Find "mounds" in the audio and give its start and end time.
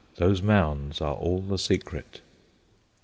0.41-0.99